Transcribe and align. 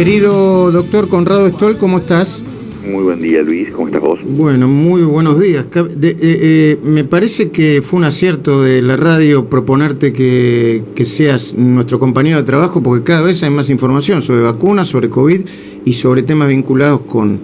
Querido 0.00 0.72
doctor 0.72 1.10
Conrado 1.10 1.46
Stoll, 1.46 1.76
¿cómo 1.76 1.98
estás? 1.98 2.42
Muy 2.90 3.02
buen 3.02 3.20
día, 3.20 3.42
Luis. 3.42 3.70
¿Cómo 3.70 3.88
estás 3.88 4.00
vos? 4.00 4.18
Bueno, 4.24 4.66
muy 4.66 5.02
buenos 5.02 5.38
días. 5.38 5.66
De, 5.70 6.08
eh, 6.08 6.16
eh, 6.22 6.78
me 6.82 7.04
parece 7.04 7.50
que 7.50 7.82
fue 7.82 7.98
un 7.98 8.04
acierto 8.04 8.62
de 8.62 8.80
la 8.80 8.96
radio 8.96 9.50
proponerte 9.50 10.14
que, 10.14 10.84
que, 10.94 11.04
seas 11.04 11.52
nuestro 11.52 11.98
compañero 11.98 12.38
de 12.38 12.44
trabajo 12.44 12.82
porque 12.82 13.04
cada 13.04 13.20
vez 13.20 13.42
hay 13.42 13.50
más 13.50 13.68
información 13.68 14.22
sobre 14.22 14.40
vacunas, 14.40 14.88
sobre 14.88 15.10
COVID 15.10 15.42
y 15.84 15.92
sobre 15.92 16.22
temas 16.22 16.48
vinculados 16.48 17.02
con, 17.02 17.38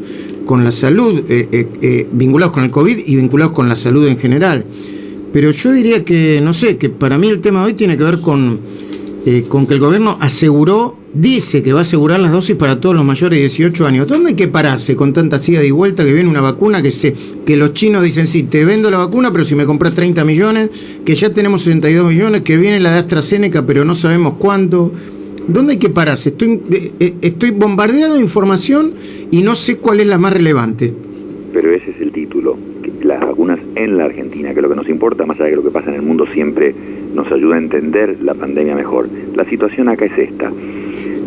con 0.46 0.64
la 0.64 0.72
salud, 0.72 1.24
eh, 1.28 2.06
vinculados 2.10 2.54
con 2.54 2.64
el 2.64 2.70
COVID 2.70 3.00
y 3.06 3.16
vinculados 3.16 3.52
con 3.52 3.68
la 3.68 3.76
salud 3.76 4.06
en 4.06 4.16
general. 4.16 4.64
Pero 5.30 5.50
yo 5.50 5.72
diría 5.72 6.06
que, 6.06 6.40
no 6.42 6.54
sé, 6.54 6.78
que 6.78 6.88
para 6.88 7.18
mí 7.18 7.28
el 7.28 7.42
tema 7.42 7.60
de 7.60 7.66
hoy 7.66 7.74
tiene 7.74 7.98
que 7.98 8.04
ver 8.04 8.22
con, 8.22 8.60
con 9.50 9.66
que 9.66 9.74
el 9.74 9.80
gobierno 9.80 10.16
aseguró 10.20 11.04
dice 11.20 11.62
que 11.62 11.72
va 11.72 11.80
a 11.80 11.82
asegurar 11.82 12.20
las 12.20 12.32
dosis 12.32 12.56
para 12.56 12.78
todos 12.78 12.94
los 12.94 13.04
mayores 13.04 13.38
de 13.38 13.40
18 13.40 13.86
años. 13.86 14.06
¿Dónde 14.06 14.30
hay 14.30 14.36
que 14.36 14.48
pararse 14.48 14.94
con 14.94 15.12
tanta 15.12 15.38
sida 15.38 15.64
y 15.64 15.70
vuelta 15.70 16.04
que 16.04 16.12
viene 16.12 16.28
una 16.28 16.40
vacuna 16.40 16.82
que 16.82 16.90
se, 16.90 17.14
que 17.44 17.56
los 17.56 17.72
chinos 17.72 18.02
dicen, 18.02 18.26
sí, 18.26 18.42
te 18.42 18.64
vendo 18.64 18.90
la 18.90 18.98
vacuna, 18.98 19.32
pero 19.32 19.44
si 19.44 19.54
me 19.54 19.64
compras 19.64 19.94
30 19.94 20.24
millones, 20.24 20.70
que 21.04 21.14
ya 21.14 21.30
tenemos 21.30 21.62
62 21.62 22.10
millones, 22.10 22.42
que 22.42 22.56
viene 22.56 22.80
la 22.80 22.92
de 22.92 22.98
AstraZeneca, 22.98 23.64
pero 23.66 23.84
no 23.84 23.94
sabemos 23.94 24.34
cuánto? 24.38 24.92
¿Dónde 25.48 25.74
hay 25.74 25.78
que 25.78 25.90
pararse? 25.90 26.30
Estoy, 26.30 26.60
eh, 26.70 26.92
eh, 27.00 27.14
estoy 27.22 27.52
bombardeado 27.52 28.14
de 28.14 28.20
información 28.20 28.94
y 29.30 29.42
no 29.42 29.54
sé 29.54 29.78
cuál 29.78 30.00
es 30.00 30.06
la 30.06 30.18
más 30.18 30.32
relevante. 30.32 30.92
Pero 31.52 31.72
ese 31.74 31.90
es 31.92 32.00
el 32.00 32.05
en 33.74 33.98
la 33.98 34.04
Argentina, 34.04 34.54
que 34.54 34.62
lo 34.62 34.68
que 34.68 34.76
nos 34.76 34.88
importa, 34.88 35.26
más 35.26 35.38
allá 35.40 35.50
de 35.50 35.56
lo 35.56 35.62
que 35.62 35.70
pasa 35.70 35.90
en 35.90 35.96
el 35.96 36.02
mundo, 36.02 36.26
siempre 36.32 36.74
nos 37.14 37.30
ayuda 37.30 37.56
a 37.56 37.58
entender 37.58 38.18
la 38.22 38.34
pandemia 38.34 38.74
mejor. 38.74 39.08
La 39.34 39.44
situación 39.44 39.88
acá 39.88 40.06
es 40.06 40.18
esta. 40.18 40.50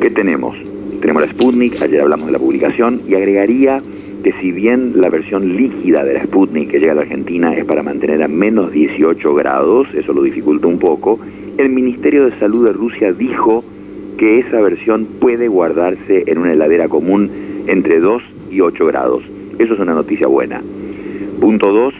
¿Qué 0.01 0.09
tenemos? 0.09 0.57
Tenemos 1.01 1.21
la 1.23 1.31
Sputnik, 1.31 1.81
ayer 1.81 2.01
hablamos 2.01 2.27
de 2.27 2.33
la 2.33 2.39
publicación, 2.39 3.01
y 3.07 3.15
agregaría 3.15 3.81
que 4.23 4.33
si 4.33 4.51
bien 4.51 4.93
la 4.95 5.09
versión 5.09 5.55
líquida 5.55 6.03
de 6.03 6.13
la 6.13 6.23
Sputnik 6.23 6.69
que 6.69 6.79
llega 6.79 6.91
a 6.91 6.95
la 6.95 7.01
Argentina 7.01 7.55
es 7.55 7.63
para 7.65 7.83
mantener 7.83 8.21
a 8.21 8.27
menos 8.27 8.71
18 8.71 9.33
grados, 9.33 9.87
eso 9.93 10.11
lo 10.13 10.23
dificulta 10.23 10.67
un 10.67 10.79
poco, 10.79 11.19
el 11.57 11.69
Ministerio 11.69 12.25
de 12.25 12.37
Salud 12.39 12.65
de 12.65 12.73
Rusia 12.73 13.13
dijo 13.13 13.63
que 14.17 14.39
esa 14.39 14.59
versión 14.61 15.05
puede 15.19 15.47
guardarse 15.47 16.23
en 16.27 16.37
una 16.39 16.51
heladera 16.51 16.89
común 16.89 17.29
entre 17.67 17.99
2 17.99 18.21
y 18.51 18.59
8 18.59 18.85
grados. 18.87 19.23
Eso 19.57 19.73
es 19.73 19.79
una 19.79 19.93
noticia 19.93 20.27
buena. 20.27 20.61
Punto 21.39 21.71
2, 21.71 21.93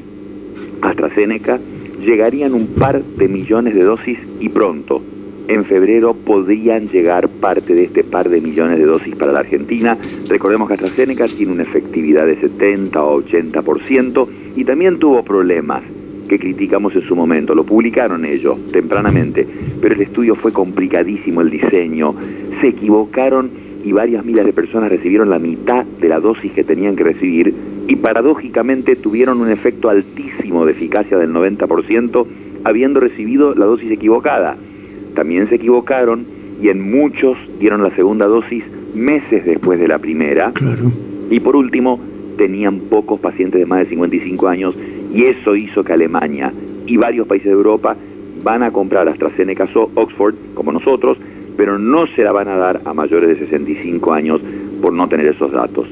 AstraZeneca 0.82 1.60
llegarían 2.04 2.54
un 2.54 2.68
par 2.68 3.04
de 3.04 3.28
millones 3.28 3.76
de 3.76 3.84
dosis 3.84 4.18
y 4.40 4.50
pronto 4.50 5.02
en 5.50 5.66
febrero 5.66 6.14
podrían 6.14 6.90
llegar 6.90 7.28
parte 7.28 7.74
de 7.74 7.86
este 7.86 8.04
par 8.04 8.30
de 8.30 8.40
millones 8.40 8.78
de 8.78 8.86
dosis 8.86 9.16
para 9.16 9.32
la 9.32 9.40
Argentina. 9.40 9.98
Recordemos 10.28 10.68
que 10.68 10.76
AstraZeneca 10.76 11.28
tiene 11.28 11.54
una 11.54 11.64
efectividad 11.64 12.28
de 12.28 12.40
70 12.40 13.04
o 13.04 13.24
80% 13.24 14.28
y 14.56 14.64
también 14.64 15.00
tuvo 15.00 15.24
problemas 15.24 15.82
que 16.28 16.38
criticamos 16.38 16.94
en 16.94 17.02
su 17.02 17.16
momento. 17.16 17.56
Lo 17.56 17.64
publicaron 17.64 18.26
ellos 18.26 18.60
tempranamente, 18.72 19.48
pero 19.82 19.96
el 19.96 20.02
estudio 20.02 20.36
fue 20.36 20.54
complicadísimo, 20.54 21.42
el 21.42 21.50
diseño. 21.50 22.14
Se 22.62 22.68
equivocaron 22.68 23.50
y 23.84 23.92
varias 23.92 24.24
miles 24.24 24.46
de 24.46 24.54
personas 24.54 24.92
recibieron 24.92 25.32
la 25.32 25.40
mitad 25.40 25.84
de 25.84 26.10
la 26.10 26.20
dosis 26.20 26.52
que 26.52 26.64
tenían 26.64 26.96
que 26.96 27.04
recibir 27.04 27.52
y 27.90 27.98
paradójicamente 27.98 28.96
tuvieron 28.96 29.42
un 29.42 29.52
efecto 29.52 29.90
altísimo 29.90 30.66
de 30.66 30.72
eficacia 30.72 31.18
del 31.18 31.34
90% 31.34 32.26
habiendo 32.64 33.02
recibido 33.02 33.54
la 33.56 33.66
dosis 33.66 33.92
equivocada 33.92 34.56
también 35.20 35.50
se 35.50 35.56
equivocaron 35.56 36.26
y 36.62 36.70
en 36.70 36.92
muchos 36.92 37.38
dieron 37.60 37.84
la 37.84 37.94
segunda 37.96 38.26
dosis 38.26 38.64
meses 38.94 39.46
después 39.46 39.80
de 39.80 39.88
la 39.88 40.00
primera. 40.00 40.52
Claro. 40.54 40.92
Y 41.30 41.40
por 41.40 41.56
último, 41.56 42.00
tenían 42.38 42.80
pocos 42.82 43.20
pacientes 43.20 43.60
de 43.60 43.66
más 43.66 43.80
de 43.80 43.88
55 43.88 44.48
años 44.48 44.76
y 45.14 45.26
eso 45.26 45.56
hizo 45.56 45.84
que 45.84 45.94
Alemania 45.94 46.54
y 46.86 46.98
varios 46.98 47.28
países 47.28 47.48
de 47.48 47.54
Europa 47.54 47.96
van 48.44 48.64
a 48.64 48.72
comprar 48.72 49.10
AstraZeneca 49.10 49.68
Oxford, 49.74 50.36
como 50.54 50.72
nosotros, 50.72 51.18
pero 51.58 51.78
no 51.78 52.08
se 52.08 52.24
la 52.24 52.32
van 52.32 52.48
a 52.48 52.56
dar 52.56 52.82
a 52.86 52.94
mayores 52.94 53.30
de 53.30 53.46
65 53.46 54.14
años 54.14 54.42
por 54.82 54.94
no 54.94 55.10
tener 55.10 55.28
esos 55.28 55.52
datos. 55.52 55.88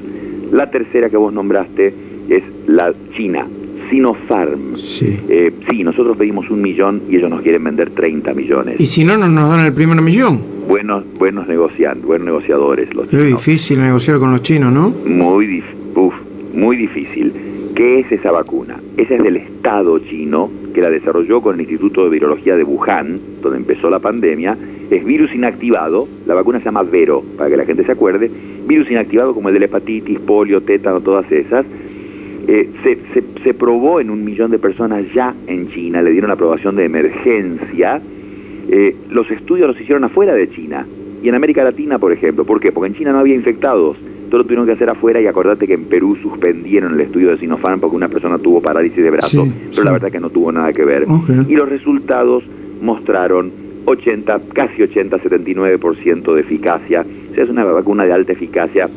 La 0.52 0.70
tercera 0.70 1.10
que 1.10 1.16
vos 1.16 1.32
nombraste 1.32 1.94
es 2.28 2.42
la 2.66 2.92
China. 3.16 3.46
Sinopharm. 3.90 4.76
Sí. 4.76 5.18
Eh, 5.28 5.52
sí, 5.68 5.82
nosotros 5.82 6.16
pedimos 6.16 6.50
un 6.50 6.60
millón 6.60 7.02
y 7.08 7.16
ellos 7.16 7.30
nos 7.30 7.40
quieren 7.42 7.64
vender 7.64 7.90
30 7.90 8.34
millones. 8.34 8.76
¿Y 8.78 8.86
si 8.86 9.04
no, 9.04 9.16
no 9.16 9.28
nos 9.28 9.50
dan 9.50 9.64
el 9.64 9.72
primer 9.72 10.00
millón? 10.02 10.42
Buenos, 10.68 11.04
buenos 11.18 11.48
negociantes, 11.48 12.04
buenos 12.04 12.26
negociadores 12.26 12.94
los 12.94 13.12
Es 13.12 13.26
difícil 13.26 13.80
negociar 13.80 14.18
con 14.18 14.30
los 14.32 14.42
chinos, 14.42 14.70
¿no? 14.72 14.90
Muy, 14.90 15.62
uf, 15.94 16.14
muy 16.54 16.76
difícil. 16.76 17.32
¿Qué 17.78 18.00
es 18.00 18.10
esa 18.10 18.32
vacuna? 18.32 18.80
Esa 18.96 19.14
es 19.14 19.22
del 19.22 19.36
Estado 19.36 20.00
chino, 20.00 20.50
que 20.74 20.80
la 20.80 20.90
desarrolló 20.90 21.40
con 21.40 21.54
el 21.54 21.60
Instituto 21.60 22.02
de 22.02 22.10
Virología 22.10 22.56
de 22.56 22.64
Wuhan, 22.64 23.20
donde 23.40 23.58
empezó 23.58 23.88
la 23.88 24.00
pandemia. 24.00 24.58
Es 24.90 25.04
virus 25.04 25.32
inactivado, 25.32 26.08
la 26.26 26.34
vacuna 26.34 26.58
se 26.58 26.64
llama 26.64 26.82
Vero, 26.82 27.22
para 27.36 27.48
que 27.48 27.56
la 27.56 27.64
gente 27.64 27.84
se 27.84 27.92
acuerde. 27.92 28.28
Virus 28.66 28.90
inactivado 28.90 29.32
como 29.32 29.46
el 29.50 29.54
de 29.54 29.60
la 29.60 29.66
hepatitis, 29.66 30.18
polio, 30.18 30.60
tétano, 30.60 31.00
todas 31.02 31.30
esas 31.30 31.64
eh, 32.48 32.68
se, 32.82 33.22
se, 33.44 33.54
probó 33.54 34.00
en 34.00 34.10
un 34.10 34.24
millón 34.24 34.50
de 34.50 34.58
personas 34.58 35.04
ya 35.14 35.32
en 35.46 35.70
China, 35.70 36.02
le 36.02 36.10
dieron 36.10 36.32
aprobación 36.32 36.74
de 36.74 36.84
emergencia. 36.84 38.00
Eh, 38.70 38.96
los 39.08 39.30
estudios 39.30 39.68
los 39.68 39.80
hicieron 39.80 40.02
afuera 40.02 40.34
de 40.34 40.50
China 40.50 40.84
y 41.22 41.28
en 41.28 41.36
América 41.36 41.62
Latina, 41.62 42.00
por 42.00 42.10
ejemplo. 42.10 42.44
¿Por 42.44 42.58
qué? 42.58 42.72
Porque 42.72 42.88
en 42.88 42.94
China 42.96 43.12
no 43.12 43.20
había 43.20 43.36
infectados. 43.36 43.96
Todo 44.28 44.38
lo 44.38 44.44
tuvieron 44.44 44.66
que 44.66 44.72
hacer 44.72 44.90
afuera 44.90 45.20
y 45.20 45.26
acordate 45.26 45.66
que 45.66 45.74
en 45.74 45.84
Perú 45.84 46.16
suspendieron 46.22 46.94
el 46.94 47.00
estudio 47.00 47.30
de 47.30 47.38
Sinopharm 47.38 47.80
porque 47.80 47.96
una 47.96 48.08
persona 48.08 48.38
tuvo 48.38 48.60
parálisis 48.60 49.02
de 49.02 49.10
brazo, 49.10 49.46
pero 49.70 49.84
la 49.84 49.92
verdad 49.92 50.10
que 50.10 50.20
no 50.20 50.30
tuvo 50.30 50.52
nada 50.52 50.72
que 50.72 50.84
ver. 50.84 51.06
Y 51.48 51.54
los 51.54 51.68
resultados 51.68 52.44
mostraron 52.82 53.50
80, 53.86 54.40
casi 54.52 54.82
80, 54.82 55.18
79% 55.18 56.34
de 56.34 56.40
eficacia. 56.40 57.04
O 57.30 57.34
sea, 57.34 57.44
es 57.44 57.50
una 57.50 57.64
vacuna 57.64 58.04
de 58.04 58.12
alta 58.12 58.32
eficacia 58.32 58.88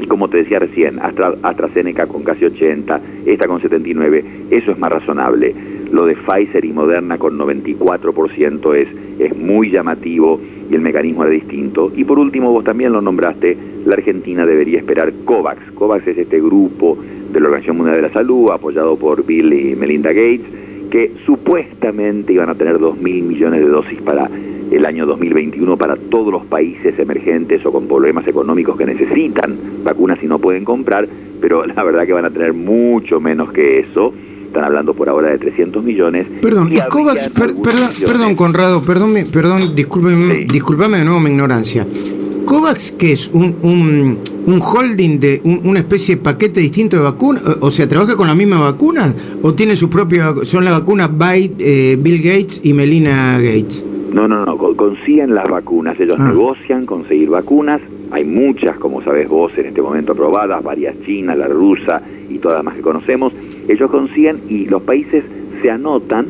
y 0.00 0.06
como 0.06 0.28
te 0.28 0.38
decía 0.38 0.58
recién, 0.58 1.00
Astra, 1.00 1.34
AstraZeneca 1.42 2.06
con 2.06 2.22
casi 2.22 2.44
80, 2.44 3.00
esta 3.26 3.46
con 3.46 3.60
79, 3.60 4.24
eso 4.50 4.72
es 4.72 4.78
más 4.78 4.92
razonable. 4.92 5.54
Lo 5.92 6.04
de 6.04 6.16
Pfizer 6.16 6.64
y 6.64 6.72
Moderna 6.72 7.18
con 7.18 7.38
94% 7.38 8.74
es, 8.74 8.88
es 9.18 9.36
muy 9.36 9.70
llamativo 9.70 10.40
y 10.70 10.74
el 10.74 10.80
mecanismo 10.80 11.24
era 11.24 11.32
distinto. 11.32 11.90
Y 11.96 12.04
por 12.04 12.18
último, 12.18 12.52
vos 12.52 12.64
también 12.64 12.92
lo 12.92 13.00
nombraste, 13.00 13.56
la 13.86 13.94
Argentina 13.94 14.44
debería 14.44 14.78
esperar 14.78 15.12
COVAX. 15.24 15.72
COVAX 15.72 16.06
es 16.08 16.18
este 16.18 16.40
grupo 16.40 16.98
de 17.32 17.40
la 17.40 17.46
Organización 17.46 17.76
Mundial 17.78 17.96
de 17.96 18.02
la 18.02 18.12
Salud, 18.12 18.50
apoyado 18.50 18.96
por 18.96 19.24
Bill 19.24 19.52
y 19.52 19.76
Melinda 19.76 20.10
Gates, 20.12 20.46
que 20.90 21.12
supuestamente 21.24 22.32
iban 22.32 22.48
a 22.48 22.54
tener 22.54 22.78
2.000 22.78 23.22
millones 23.22 23.60
de 23.60 23.68
dosis 23.68 24.00
para 24.02 24.28
el 24.70 24.84
año 24.84 25.06
2021 25.06 25.76
para 25.76 25.96
todos 25.96 26.32
los 26.32 26.44
países 26.46 26.98
emergentes 26.98 27.64
o 27.64 27.72
con 27.72 27.86
problemas 27.86 28.26
económicos 28.26 28.76
que 28.76 28.84
necesitan 28.84 29.56
vacunas 29.82 30.22
y 30.22 30.26
no 30.26 30.38
pueden 30.38 30.64
comprar, 30.64 31.08
pero 31.40 31.64
la 31.66 31.82
verdad 31.82 32.06
que 32.06 32.12
van 32.12 32.26
a 32.26 32.30
tener 32.30 32.52
mucho 32.52 33.20
menos 33.20 33.52
que 33.52 33.80
eso. 33.80 34.12
Están 34.48 34.64
hablando 34.64 34.94
por 34.94 35.10
ahora 35.10 35.28
de 35.28 35.38
300 35.38 35.84
millones. 35.84 36.26
Perdón, 36.40 36.72
y, 36.72 36.78
COVAX, 36.88 37.28
perdón, 37.28 38.34
Conrado, 38.34 38.82
perdón, 38.82 39.14
perdón, 39.30 39.74
discúlpeme, 39.74 40.98
de 40.98 41.04
nuevo 41.04 41.20
mi 41.20 41.30
ignorancia. 41.30 41.86
¿COVAX 42.46 42.92
qué 42.92 43.12
es? 43.12 43.28
¿Un, 43.28 43.56
un, 43.62 44.18
un 44.46 44.60
holding 44.62 45.20
de 45.20 45.42
una 45.44 45.80
especie 45.80 46.16
de 46.16 46.22
paquete 46.22 46.60
distinto 46.60 46.96
de 46.96 47.02
vacunas? 47.02 47.42
O 47.60 47.70
sea, 47.70 47.86
¿trabaja 47.86 48.16
con 48.16 48.26
la 48.26 48.34
misma 48.34 48.58
vacuna? 48.58 49.14
¿O 49.42 49.52
tiene 49.52 49.76
su 49.76 49.90
propia, 49.90 50.34
son 50.44 50.64
las 50.64 50.80
vacunas 50.80 51.10
by 51.16 51.52
eh, 51.58 51.98
Bill 52.00 52.22
Gates 52.22 52.62
y 52.64 52.72
Melina 52.72 53.38
Gates? 53.38 53.84
No, 54.14 54.26
no, 54.26 54.46
no, 54.46 54.56
consiguen 54.56 55.34
las 55.34 55.46
vacunas, 55.46 56.00
ellos 56.00 56.16
ah. 56.18 56.26
negocian 56.26 56.86
conseguir 56.86 57.28
vacunas, 57.28 57.82
hay 58.10 58.24
muchas, 58.24 58.78
como 58.78 59.02
sabes 59.02 59.28
vos, 59.28 59.56
en 59.58 59.66
este 59.66 59.82
momento 59.82 60.12
aprobadas, 60.12 60.62
varias 60.62 61.00
chinas, 61.02 61.36
la 61.36 61.46
rusa 61.46 62.02
y 62.28 62.38
todas 62.38 62.58
las 62.58 62.64
más 62.64 62.76
que 62.76 62.82
conocemos, 62.82 63.32
ellos 63.68 63.90
consiguen 63.90 64.40
y 64.48 64.66
los 64.66 64.82
países 64.82 65.24
se 65.62 65.70
anotan, 65.70 66.26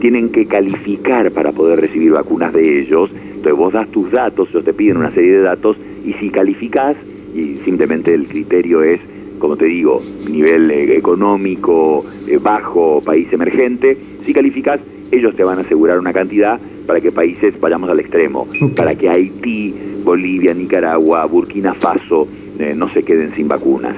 tienen 0.00 0.30
que 0.30 0.46
calificar 0.46 1.30
para 1.32 1.52
poder 1.52 1.80
recibir 1.80 2.12
vacunas 2.12 2.52
de 2.52 2.80
ellos, 2.80 3.10
entonces 3.12 3.54
vos 3.54 3.72
das 3.72 3.88
tus 3.88 4.10
datos, 4.10 4.48
ellos 4.50 4.64
te 4.64 4.72
piden 4.72 4.98
una 4.98 5.10
serie 5.10 5.32
de 5.32 5.42
datos 5.42 5.76
y 6.04 6.12
si 6.14 6.30
calificás, 6.30 6.96
y 7.34 7.56
simplemente 7.64 8.14
el 8.14 8.26
criterio 8.26 8.82
es, 8.82 9.00
como 9.38 9.56
te 9.56 9.66
digo, 9.66 10.00
nivel 10.30 10.70
eh, 10.70 10.96
económico 10.96 12.04
eh, 12.26 12.38
bajo, 12.40 13.02
país 13.04 13.32
emergente, 13.32 13.96
si 14.24 14.32
calificás, 14.32 14.80
ellos 15.10 15.36
te 15.36 15.44
van 15.44 15.58
a 15.58 15.62
asegurar 15.62 15.98
una 15.98 16.12
cantidad 16.12 16.58
para 16.86 17.00
que 17.00 17.12
países 17.12 17.58
vayamos 17.60 17.90
al 17.90 18.00
extremo, 18.00 18.46
para 18.76 18.94
que 18.94 19.08
Haití, 19.08 19.74
Bolivia, 20.06 20.54
Nicaragua, 20.54 21.26
Burkina 21.26 21.74
Faso 21.74 22.28
eh, 22.58 22.74
no 22.74 22.88
se 22.88 23.02
queden 23.02 23.34
sin 23.34 23.48
vacunas. 23.48 23.96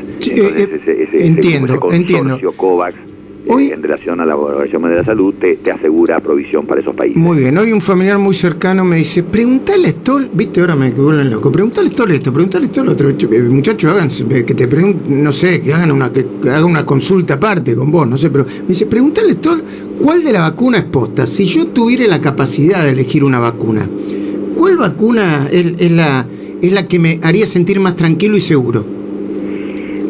entiendo, 1.13 1.79
entiendo. 1.93 2.39
COVAX 2.57 2.97
hoy, 3.47 3.71
en 3.71 3.83
relación 3.83 4.21
a 4.21 4.27
la 4.27 4.35
Organización 4.35 4.91
de 4.91 4.97
la 4.97 5.05
Salud, 5.05 5.35
te, 5.35 5.57
te, 5.57 5.71
asegura 5.71 6.19
provisión 6.21 6.67
para 6.67 6.81
esos 6.81 6.95
países. 6.95 7.17
Muy 7.17 7.39
bien, 7.39 7.57
hoy 7.59 7.73
un 7.73 7.81
familiar 7.81 8.19
muy 8.19 8.35
cercano 8.35 8.85
me 8.85 8.97
dice, 8.97 9.23
pregúntale 9.23 9.89
esto, 9.89 10.19
viste, 10.33 10.61
ahora 10.61 10.77
me 10.77 10.91
vuelven 10.91 11.31
loco, 11.31 11.53
pregúntale 11.53 11.89
esto 11.89 12.07
esto, 12.07 12.33
pregúntale 12.33 12.67
esto 12.67 12.85
lo 12.85 12.93
otro. 12.93 13.11
Muchachos, 13.51 13.93
hagan, 13.93 14.09
que 14.45 14.55
te 14.55 14.67
pregunten, 14.67 15.23
no 15.23 15.33
sé, 15.33 15.61
que 15.61 15.73
hagan 15.73 15.93
una, 15.93 16.13
que 16.13 16.27
hagan 16.45 16.65
una 16.65 16.85
consulta 16.85 17.35
aparte 17.35 17.75
con 17.75 17.91
vos, 17.91 18.09
no 18.09 18.17
sé, 18.17 18.31
pero 18.31 18.45
me 18.45 18.69
dice, 18.69 18.87
pregúntale 18.87 19.33
esto, 19.33 19.57
¿cuál 20.03 20.25
de 20.25 20.33
la 20.33 20.41
vacuna 20.41 20.79
es 20.79 20.85
posta? 20.85 21.27
Si 21.27 21.45
yo 21.45 21.69
tuviera 21.69 22.07
la 22.07 22.21
capacidad 22.21 22.83
de 22.83 22.91
elegir 22.91 23.25
una 23.25 23.39
vacuna, 23.39 23.89
¿cuál 24.69 24.91
vacuna 24.91 25.49
es 25.51 25.91
la 25.91 26.27
es 26.61 26.73
la 26.73 26.89
que 26.89 26.99
me 26.99 27.21
haría 27.23 27.47
sentir 27.47 27.81
más 27.81 27.97
tranquilo 27.97 28.37
y 28.37 28.41
seguro. 28.41 28.85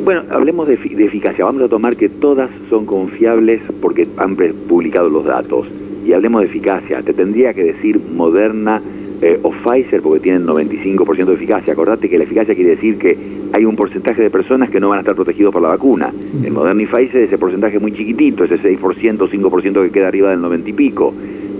Bueno, 0.05 0.23
hablemos 0.31 0.67
de, 0.67 0.75
eficacia. 0.75 1.45
Vamos 1.45 1.63
a 1.63 1.69
tomar 1.69 1.97
que 1.97 2.09
todas 2.09 2.51
son 2.71 2.87
confiables 2.87 3.61
porque 3.81 4.09
han 4.17 4.37
publicado 4.37 5.11
los 5.11 5.25
datos. 5.25 5.67
Y 6.07 6.13
hablemos 6.13 6.41
de 6.41 6.49
eficacia. 6.49 7.03
Te 7.03 7.13
tendría 7.13 7.53
que 7.53 7.63
decir 7.63 8.01
Moderna 8.01 8.81
eh, 9.21 9.39
o 9.43 9.51
Pfizer 9.51 10.01
porque 10.01 10.21
tienen 10.21 10.47
95% 10.47 11.27
de 11.27 11.35
eficacia. 11.35 11.75
Acordate 11.75 12.09
que 12.09 12.17
la 12.17 12.25
eficacia 12.25 12.55
quiere 12.55 12.71
decir 12.71 12.97
que 12.97 13.19
hay 13.53 13.67
un 13.67 13.77
porcentaje 13.77 14.23
de 14.23 14.31
personas 14.31 14.71
que 14.71 14.81
no 14.81 14.89
van 14.89 14.99
a 14.99 15.01
estar 15.01 15.15
protegidos 15.15 15.53
por 15.53 15.61
la 15.61 15.69
vacuna. 15.69 16.11
En 16.43 16.55
Moderna 16.55 16.83
y 16.83 16.87
Pfizer 16.87 17.23
ese 17.23 17.37
porcentaje 17.37 17.77
es 17.77 17.83
muy 17.83 17.93
chiquitito, 17.93 18.45
ese 18.45 18.57
6% 18.57 19.21
o 19.21 19.29
5% 19.29 19.85
que 19.85 19.91
queda 19.91 20.09
arriba 20.09 20.31
del 20.31 20.41
90 20.41 20.71
y 20.71 20.73
pico. 20.73 21.13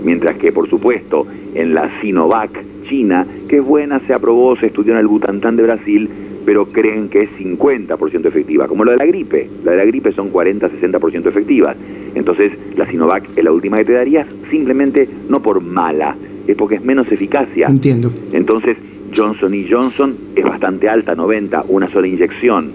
Mientras 0.03 0.37
que, 0.37 0.51
por 0.51 0.67
supuesto, 0.67 1.27
en 1.53 1.75
la 1.75 2.01
Sinovac 2.01 2.78
China, 2.89 3.25
que 3.47 3.57
es 3.57 3.63
buena, 3.63 3.99
se 4.07 4.13
aprobó, 4.13 4.55
se 4.57 4.67
estudió 4.67 4.93
en 4.93 4.99
el 4.99 5.07
Butantán 5.07 5.55
de 5.55 5.63
Brasil, 5.63 6.09
pero 6.45 6.65
creen 6.65 7.09
que 7.09 7.23
es 7.23 7.29
50% 7.37 8.25
efectiva, 8.25 8.67
como 8.67 8.83
lo 8.83 8.91
de 8.91 8.97
la 8.97 9.05
gripe. 9.05 9.47
La 9.63 9.71
de 9.73 9.77
la 9.77 9.85
gripe 9.85 10.11
son 10.13 10.33
40-60% 10.33 11.27
efectivas. 11.27 11.77
Entonces, 12.15 12.51
la 12.75 12.89
Sinovac 12.89 13.29
es 13.37 13.43
la 13.43 13.51
última 13.51 13.77
que 13.77 13.85
te 13.85 13.93
darías, 13.93 14.27
simplemente 14.49 15.07
no 15.29 15.41
por 15.41 15.61
mala, 15.61 16.15
es 16.47 16.55
porque 16.55 16.75
es 16.75 16.83
menos 16.83 17.11
eficacia. 17.11 17.67
Entiendo. 17.67 18.11
Entonces, 18.33 18.77
Johnson 19.15 19.53
y 19.53 19.67
Johnson 19.69 20.15
es 20.35 20.43
bastante 20.43 20.89
alta, 20.89 21.13
90, 21.15 21.65
una 21.67 21.87
sola 21.89 22.07
inyección. 22.07 22.71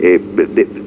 Eh, 0.00 0.20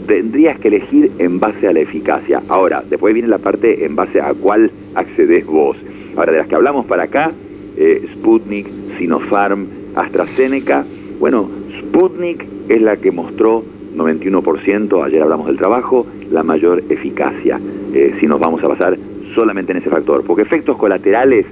tendrías 0.07 0.59
que 0.59 0.67
elegir 0.67 1.11
en 1.17 1.39
base 1.39 1.67
a 1.67 1.73
la 1.73 1.79
eficacia. 1.79 2.43
Ahora, 2.47 2.83
después 2.87 3.13
viene 3.13 3.27
la 3.27 3.39
parte 3.39 3.85
en 3.85 3.95
base 3.95 4.21
a 4.21 4.33
cuál 4.33 4.71
accedes 4.95 5.45
vos. 5.45 5.77
Ahora, 6.15 6.31
de 6.31 6.37
las 6.39 6.47
que 6.47 6.55
hablamos 6.55 6.85
para 6.85 7.03
acá, 7.03 7.31
eh, 7.79 8.07
Sputnik, 8.13 8.67
Sinopharm, 8.97 9.65
AstraZeneca. 9.95 10.85
Bueno, 11.19 11.49
Sputnik 11.79 12.45
es 12.67 12.81
la 12.81 12.97
que 12.97 13.11
mostró 13.11 13.63
91%, 13.95 15.03
ayer 15.03 15.21
hablamos 15.21 15.47
del 15.47 15.57
trabajo, 15.57 16.05
la 16.29 16.43
mayor 16.43 16.83
eficacia, 16.89 17.59
eh, 17.93 18.15
si 18.19 18.27
nos 18.27 18.39
vamos 18.39 18.63
a 18.63 18.67
basar 18.67 18.97
solamente 19.33 19.71
en 19.71 19.79
ese 19.79 19.89
factor, 19.89 20.23
porque 20.25 20.43
efectos 20.43 20.77
colaterales, 20.77 21.45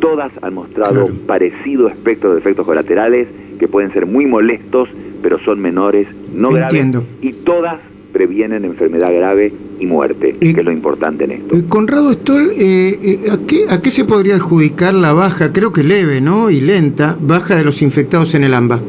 todas 0.00 0.32
han 0.42 0.54
mostrado 0.54 1.08
parecido 1.26 1.88
espectro 1.88 2.32
de 2.32 2.40
efectos 2.40 2.66
colaterales 2.66 3.28
que 3.58 3.68
pueden 3.68 3.92
ser 3.92 4.06
muy 4.06 4.26
molestos, 4.26 4.88
pero 5.22 5.38
son 5.40 5.60
menores, 5.60 6.08
no 6.34 6.48
graves, 6.48 6.86
y 7.20 7.32
todas 7.32 7.78
previenen 8.12 8.64
enfermedad 8.64 9.12
grave 9.12 9.52
y 9.78 9.86
muerte, 9.86 10.34
que 10.38 10.50
es 10.50 10.64
lo 10.64 10.72
importante 10.72 11.24
en 11.24 11.32
esto. 11.32 11.56
Eh, 11.56 11.64
Conrado 11.68 12.12
Stoll, 12.12 12.50
eh, 12.56 12.98
eh, 13.02 13.30
¿a, 13.30 13.38
qué, 13.46 13.64
¿a 13.68 13.80
qué 13.80 13.90
se 13.90 14.04
podría 14.04 14.36
adjudicar 14.36 14.94
la 14.94 15.12
baja, 15.12 15.52
creo 15.52 15.72
que 15.72 15.82
leve, 15.82 16.20
¿no? 16.20 16.50
Y 16.50 16.60
lenta, 16.60 17.16
baja 17.20 17.56
de 17.56 17.64
los 17.64 17.82
infectados 17.82 18.34
en 18.34 18.44
el 18.44 18.54
AMBA? 18.54 18.80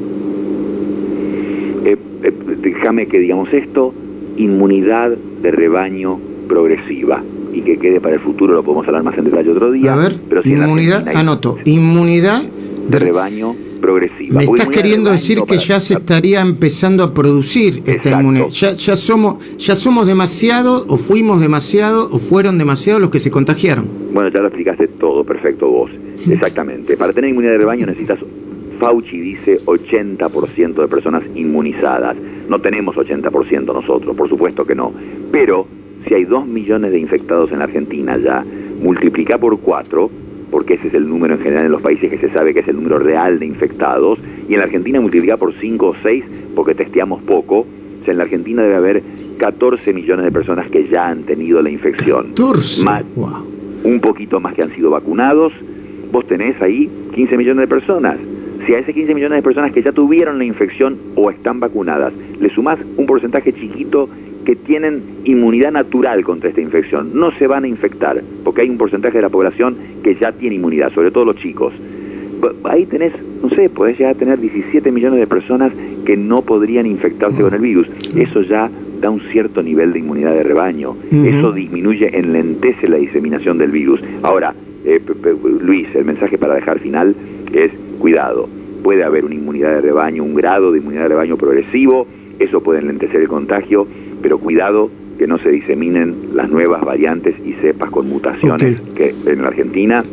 déjame 2.61 3.07
que 3.07 3.19
digamos 3.19 3.51
esto, 3.53 3.93
inmunidad 4.37 5.11
de 5.11 5.51
rebaño 5.51 6.19
progresiva 6.47 7.23
y 7.53 7.61
que 7.61 7.77
quede 7.77 7.99
para 7.99 8.15
el 8.15 8.21
futuro, 8.21 8.53
lo 8.53 8.63
podemos 8.63 8.87
hablar 8.87 9.03
más 9.03 9.17
en 9.17 9.25
detalle 9.25 9.49
otro 9.49 9.71
día. 9.71 9.93
A 9.93 9.95
ver, 9.95 10.15
pero 10.29 10.41
inmunidad, 10.43 11.07
anoto, 11.09 11.57
inmunidad 11.65 12.41
de 12.41 12.99
rebaño 12.99 13.53
progresiva. 13.53 13.70
Me 14.29 14.43
estás 14.43 14.69
queriendo 14.69 15.11
decir 15.11 15.41
que 15.47 15.57
ya 15.57 15.79
se 15.79 15.95
estaría 15.95 16.41
empezando 16.41 17.03
a 17.03 17.13
producir 17.13 17.81
esta 17.85 18.11
inmunidad. 18.11 18.49
Ya, 18.49 18.73
ya, 18.73 18.95
somos, 18.95 19.57
ya 19.57 19.75
somos 19.75 20.07
demasiado, 20.07 20.85
o 20.87 20.97
fuimos 20.97 21.41
demasiado, 21.41 22.07
o 22.11 22.19
fueron 22.19 22.57
demasiado 22.57 22.99
los 22.99 23.09
que 23.09 23.19
se 23.19 23.31
contagiaron. 23.31 23.89
Bueno, 24.13 24.29
ya 24.29 24.39
lo 24.39 24.47
explicaste 24.47 24.87
todo, 24.87 25.23
perfecto 25.23 25.67
vos. 25.67 25.91
Exactamente. 26.29 26.95
Para 26.95 27.11
tener 27.11 27.31
inmunidad 27.31 27.53
de 27.53 27.57
rebaño 27.57 27.85
necesitas, 27.87 28.19
Fauci 28.79 29.19
dice, 29.19 29.59
80% 29.65 30.81
de 30.81 30.87
personas 30.87 31.23
inmunizadas. 31.35 32.15
No 32.47 32.59
tenemos 32.59 32.95
80% 32.95 33.73
nosotros, 33.73 34.15
por 34.15 34.29
supuesto 34.29 34.63
que 34.63 34.75
no. 34.75 34.93
Pero 35.31 35.67
si 36.07 36.13
hay 36.13 36.25
2 36.25 36.47
millones 36.47 36.91
de 36.91 36.99
infectados 36.99 37.51
en 37.51 37.59
la 37.59 37.65
Argentina 37.65 38.17
ya, 38.17 38.45
multiplica 38.81 39.37
por 39.37 39.59
4 39.59 40.09
porque 40.51 40.75
ese 40.75 40.89
es 40.89 40.93
el 40.93 41.07
número 41.07 41.35
en 41.35 41.41
general 41.41 41.65
en 41.65 41.71
los 41.71 41.81
países 41.81 42.09
que 42.09 42.17
se 42.17 42.29
sabe 42.29 42.53
que 42.53 42.59
es 42.59 42.67
el 42.67 42.75
número 42.75 42.99
real 42.99 43.39
de 43.39 43.45
infectados, 43.45 44.19
y 44.47 44.53
en 44.53 44.59
la 44.59 44.65
Argentina 44.65 44.99
multiplica 44.99 45.37
por 45.37 45.53
5 45.53 45.87
o 45.87 45.95
6 46.03 46.25
porque 46.55 46.75
testeamos 46.75 47.23
poco. 47.23 47.59
O 47.59 48.03
sea, 48.03 48.11
en 48.11 48.17
la 48.17 48.23
Argentina 48.23 48.63
debe 48.63 48.75
haber 48.75 49.03
14 49.37 49.93
millones 49.93 50.25
de 50.25 50.31
personas 50.31 50.67
que 50.69 50.87
ya 50.87 51.07
han 51.07 51.23
tenido 51.23 51.61
la 51.61 51.69
infección. 51.69 52.29
14. 52.29 52.83
Un 53.83 53.99
poquito 54.01 54.39
más 54.39 54.53
que 54.53 54.63
han 54.63 54.71
sido 54.75 54.89
vacunados. 54.89 55.53
Vos 56.11 56.27
tenés 56.27 56.61
ahí 56.61 56.89
15 57.13 57.37
millones 57.37 57.61
de 57.61 57.67
personas. 57.67 58.17
Si 58.65 58.73
a 58.73 58.79
ese 58.79 58.93
15 58.93 59.15
millones 59.15 59.37
de 59.37 59.43
personas 59.43 59.71
que 59.71 59.81
ya 59.81 59.91
tuvieron 59.91 60.37
la 60.37 60.45
infección 60.45 60.97
o 61.15 61.31
están 61.31 61.59
vacunadas, 61.59 62.13
le 62.39 62.49
sumás 62.49 62.79
un 62.97 63.05
porcentaje 63.05 63.53
chiquito 63.53 64.09
que 64.45 64.55
tienen 64.55 65.01
inmunidad 65.23 65.71
natural 65.71 66.23
contra 66.23 66.49
esta 66.49 66.61
infección. 66.61 67.11
No 67.13 67.31
se 67.37 67.47
van 67.47 67.63
a 67.63 67.67
infectar, 67.67 68.21
porque 68.43 68.61
hay 68.61 68.69
un 68.69 68.77
porcentaje 68.77 69.17
de 69.17 69.21
la 69.21 69.29
población 69.29 69.75
que 70.03 70.15
ya 70.15 70.31
tiene 70.31 70.55
inmunidad, 70.55 70.91
sobre 70.93 71.11
todo 71.11 71.25
los 71.25 71.35
chicos. 71.37 71.73
Ahí 72.63 72.85
tenés, 72.87 73.13
no 73.43 73.49
sé, 73.49 73.69
podés 73.69 73.99
llegar 73.99 74.15
a 74.15 74.17
tener 74.17 74.39
17 74.39 74.91
millones 74.91 75.19
de 75.19 75.27
personas 75.27 75.71
que 76.05 76.17
no 76.17 76.41
podrían 76.41 76.87
infectarse 76.87 77.41
con 77.41 77.53
el 77.53 77.61
virus. 77.61 77.87
Eso 78.15 78.41
ya 78.41 78.69
da 78.99 79.09
un 79.09 79.21
cierto 79.31 79.61
nivel 79.61 79.93
de 79.93 79.99
inmunidad 79.99 80.33
de 80.33 80.43
rebaño. 80.43 80.95
Eso 81.11 81.51
disminuye, 81.51 82.17
enlentece 82.17 82.87
la 82.87 82.97
diseminación 82.97 83.57
del 83.57 83.71
virus. 83.71 84.01
Ahora, 84.23 84.55
eh, 84.85 84.99
Luis, 85.61 85.87
el 85.93 86.05
mensaje 86.05 86.37
para 86.37 86.55
dejar 86.55 86.79
final 86.79 87.15
es 87.53 87.71
cuidado. 87.99 88.49
Puede 88.83 89.03
haber 89.03 89.25
una 89.25 89.35
inmunidad 89.35 89.75
de 89.75 89.81
rebaño, 89.81 90.23
un 90.23 90.33
grado 90.33 90.71
de 90.71 90.79
inmunidad 90.79 91.03
de 91.03 91.09
rebaño 91.09 91.37
progresivo, 91.37 92.07
eso 92.39 92.61
puede 92.61 92.79
enlentecer 92.79 93.21
el 93.21 93.27
contagio, 93.27 93.87
pero 94.21 94.37
cuidado 94.37 94.89
que 95.17 95.27
no 95.27 95.37
se 95.37 95.49
diseminen 95.49 96.29
las 96.33 96.49
nuevas 96.49 96.83
variantes 96.83 97.35
y 97.45 97.53
cepas 97.53 97.91
con 97.91 98.09
mutaciones 98.09 98.81
que 98.95 99.13
en 99.25 99.41
la 99.41 99.49
Argentina, 99.49 100.03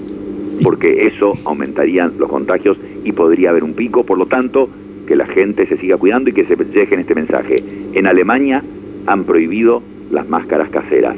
porque 0.63 1.07
eso 1.07 1.33
aumentaría 1.45 2.11
los 2.19 2.29
contagios 2.29 2.77
y 3.05 3.13
podría 3.13 3.51
haber 3.51 3.65
un 3.65 3.75
pico, 3.75 4.05
por 4.05 4.19
lo 4.19 4.27
tanto, 4.27 4.69
que 5.07 5.17
la 5.17 5.27
gente 5.27 5.67
se 5.67 5.79
siga 5.79 5.97
cuidando 5.97 6.29
y 6.29 6.35
que 6.35 6.45
se 6.45 6.55
en 6.55 7.01
este 7.01 7.15
mensaje. 7.15 7.63
En 7.95 8.07
Alemania 8.07 8.63
han 9.07 9.25
prohibido 9.25 9.83
las 10.11 10.29
máscaras 10.29 10.69
caseras 10.69 11.17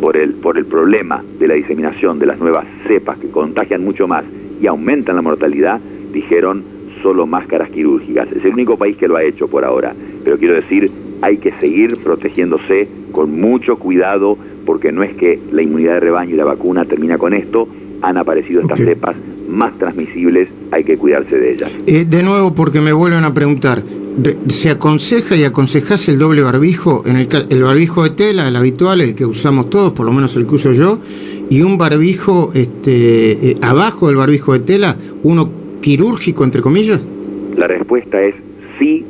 por 0.00 0.16
el, 0.16 0.34
por 0.34 0.56
el 0.56 0.66
problema 0.66 1.24
de 1.38 1.48
la 1.48 1.54
diseminación 1.54 2.18
de 2.18 2.26
las 2.26 2.38
nuevas 2.38 2.66
cepas 2.86 3.18
que 3.18 3.28
contagian 3.30 3.82
mucho 3.82 4.06
más 4.06 4.24
y 4.60 4.66
aumentan 4.66 5.16
la 5.16 5.22
mortalidad, 5.22 5.80
dijeron 6.12 6.62
solo 7.04 7.26
máscaras 7.26 7.68
quirúrgicas. 7.68 8.32
Es 8.32 8.42
el 8.44 8.54
único 8.54 8.78
país 8.78 8.96
que 8.96 9.06
lo 9.06 9.16
ha 9.16 9.22
hecho 9.22 9.46
por 9.46 9.62
ahora. 9.62 9.94
Pero 10.24 10.38
quiero 10.38 10.54
decir, 10.54 10.90
hay 11.20 11.36
que 11.36 11.52
seguir 11.60 11.98
protegiéndose 11.98 12.88
con 13.12 13.38
mucho 13.38 13.76
cuidado 13.76 14.38
porque 14.64 14.90
no 14.90 15.02
es 15.02 15.14
que 15.14 15.38
la 15.52 15.62
inmunidad 15.62 15.94
de 15.94 16.00
rebaño 16.00 16.34
y 16.34 16.38
la 16.38 16.44
vacuna 16.44 16.86
termina 16.86 17.18
con 17.18 17.34
esto, 17.34 17.68
han 18.00 18.16
aparecido 18.16 18.62
estas 18.62 18.78
cepas 18.78 19.14
más 19.50 19.76
transmisibles, 19.78 20.48
hay 20.70 20.82
que 20.82 20.96
cuidarse 20.96 21.36
de 21.36 21.52
ellas. 21.52 21.70
Eh, 21.86 22.06
de 22.08 22.22
nuevo, 22.22 22.54
porque 22.54 22.80
me 22.80 22.94
vuelven 22.94 23.24
a 23.24 23.34
preguntar, 23.34 23.82
¿se 24.48 24.70
aconseja 24.70 25.36
y 25.36 25.44
aconsejas 25.44 26.08
el 26.08 26.18
doble 26.18 26.40
barbijo? 26.40 27.02
En 27.04 27.16
el, 27.16 27.28
el 27.50 27.62
barbijo 27.62 28.02
de 28.02 28.10
tela, 28.10 28.48
el 28.48 28.56
habitual, 28.56 29.02
el 29.02 29.14
que 29.14 29.26
usamos 29.26 29.68
todos, 29.68 29.92
por 29.92 30.06
lo 30.06 30.12
menos 30.12 30.34
el 30.36 30.46
que 30.46 30.54
uso 30.54 30.72
yo, 30.72 30.98
y 31.50 31.60
un 31.60 31.76
barbijo 31.76 32.50
este, 32.54 33.50
eh, 33.50 33.56
abajo 33.60 34.06
del 34.06 34.16
barbijo 34.16 34.54
de 34.54 34.60
tela, 34.60 34.96
uno 35.22 35.63
quirúrgico, 35.84 36.44
entre 36.44 36.62
comillas? 36.62 37.06
La 37.56 37.66
respuesta 37.66 38.22
es 38.22 38.34
sí 38.78 39.04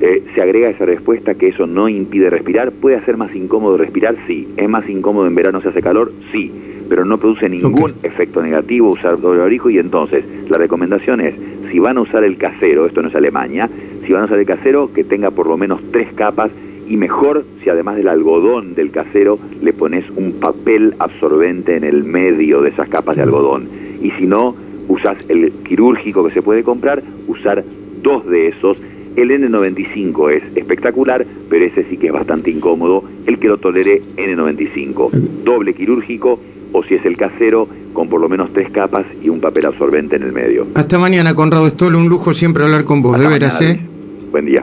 eh, 0.00 0.22
se 0.34 0.40
agrega 0.40 0.70
esa 0.70 0.86
respuesta 0.86 1.34
que 1.34 1.48
eso 1.48 1.66
no 1.66 1.90
impide 1.90 2.30
respirar. 2.30 2.72
¿Puede 2.72 2.96
hacer 2.96 3.18
más 3.18 3.34
incómodo 3.34 3.76
respirar? 3.76 4.16
Sí. 4.26 4.48
¿Es 4.56 4.68
más 4.68 4.88
incómodo 4.88 5.26
en 5.26 5.34
verano 5.34 5.60
si 5.60 5.68
hace 5.68 5.82
calor? 5.82 6.12
Sí. 6.32 6.50
Pero 6.88 7.04
no 7.04 7.18
produce 7.18 7.50
ningún 7.50 7.94
efecto 8.02 8.40
negativo 8.42 8.90
usar 8.90 9.20
doble 9.20 9.40
barbijo 9.40 9.68
y 9.68 9.78
entonces 9.78 10.24
la 10.48 10.56
recomendación 10.56 11.20
es, 11.20 11.34
si 11.70 11.78
van 11.80 11.98
a 11.98 12.00
usar 12.00 12.24
el 12.24 12.38
casero, 12.38 12.86
esto 12.86 13.02
no 13.02 13.08
es 13.08 13.14
Alemania, 13.14 13.68
si 14.06 14.12
van 14.12 14.22
a 14.22 14.24
usar 14.26 14.38
el 14.38 14.46
casero, 14.46 14.92
que 14.94 15.04
tenga 15.04 15.30
por 15.30 15.48
lo 15.48 15.58
menos 15.58 15.80
tres 15.90 16.12
capas 16.14 16.50
y 16.88 16.96
mejor 16.96 17.44
si 17.62 17.68
además 17.68 17.96
del 17.96 18.08
algodón 18.08 18.74
del 18.74 18.90
casero 18.90 19.38
le 19.60 19.72
pones 19.72 20.04
un 20.16 20.34
papel 20.34 20.94
absorbente 20.98 21.76
en 21.76 21.84
el 21.84 22.04
medio 22.04 22.62
de 22.62 22.70
esas 22.70 22.88
capas 22.88 23.16
de 23.16 23.22
algodón. 23.22 23.68
Y 24.00 24.12
si 24.12 24.26
no, 24.26 24.54
usas 24.88 25.16
el 25.28 25.52
quirúrgico 25.64 26.24
que 26.26 26.34
se 26.34 26.42
puede 26.42 26.62
comprar, 26.62 27.02
usar 27.26 27.64
dos 28.02 28.26
de 28.26 28.48
esos 28.48 28.76
El 29.16 29.30
N95 29.30 30.30
es 30.30 30.42
espectacular, 30.56 31.26
pero 31.48 31.64
ese 31.64 31.84
sí 31.84 31.96
que 31.96 32.08
es 32.08 32.12
bastante 32.12 32.50
incómodo, 32.50 33.02
el 33.26 33.38
que 33.38 33.48
lo 33.48 33.56
tolere 33.56 34.02
N95. 34.16 35.10
Doble 35.42 35.72
quirúrgico 35.72 36.38
o 36.72 36.82
si 36.84 36.94
es 36.94 37.06
el 37.06 37.16
casero, 37.16 37.66
con 37.94 38.10
por 38.10 38.20
lo 38.20 38.28
menos 38.28 38.52
tres 38.52 38.70
capas 38.70 39.06
y 39.22 39.30
un 39.30 39.40
papel 39.40 39.64
absorbente 39.64 40.16
en 40.16 40.24
el 40.24 40.32
medio. 40.32 40.66
Hasta 40.74 40.98
mañana, 40.98 41.34
Conrado 41.34 41.66
Stoll, 41.66 41.94
un 41.94 42.10
lujo 42.10 42.34
siempre 42.34 42.64
hablar 42.64 42.84
con 42.84 43.00
vos, 43.00 43.16
Hasta 43.16 43.28
de 43.28 43.32
veras, 43.32 43.60
mañana, 43.60 43.80
¿eh? 43.80 43.86
Buen 44.30 44.44
día. 44.44 44.62